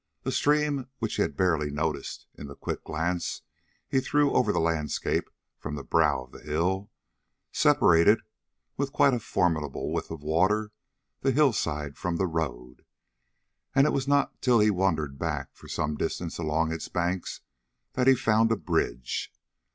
[0.25, 3.43] A stream which he had barely noticed in the quick glance
[3.87, 6.89] he threw over the landscape from the brow of the hill,
[7.51, 8.21] separated
[8.77, 10.71] with quite a formidable width of water
[11.19, 12.83] the hillside from the road,
[13.75, 17.41] and it was not till he wandered back for some distance along its banks,
[17.93, 19.31] that he found a bridge.